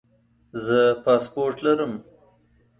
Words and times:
زه 0.65 0.79
پاسپورټ 1.03 1.57
لرم 1.65 1.93